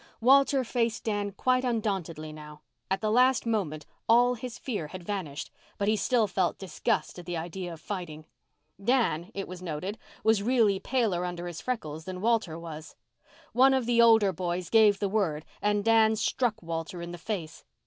Walter 0.19 0.63
faced 0.63 1.03
Dan 1.03 1.31
quite 1.31 1.63
undauntedly 1.63 2.33
now. 2.33 2.63
At 2.89 3.01
the 3.01 3.11
last 3.11 3.45
moment 3.45 3.85
all 4.09 4.33
his 4.33 4.57
fear 4.57 4.87
had 4.87 5.03
vanished, 5.03 5.51
but 5.77 5.87
he 5.87 5.95
still 5.95 6.25
felt 6.25 6.57
disgust 6.57 7.19
at 7.19 7.27
the 7.27 7.37
idea 7.37 7.71
of 7.71 7.79
fighting. 7.79 8.25
Dan, 8.83 9.29
it 9.35 9.47
was 9.47 9.61
noted, 9.61 9.99
was 10.23 10.41
really 10.41 10.79
paler 10.79 11.23
under 11.23 11.45
his 11.45 11.61
freckles 11.61 12.05
than 12.05 12.19
Walter 12.19 12.57
was. 12.57 12.95
One 13.53 13.75
of 13.75 13.85
the 13.85 14.01
older 14.01 14.33
boys 14.33 14.71
gave 14.71 14.97
the 14.97 15.07
word 15.07 15.45
and 15.61 15.85
Dan 15.85 16.15
struck 16.15 16.63
Walter 16.63 17.03
in 17.03 17.11
the 17.11 17.19
face. 17.19 17.63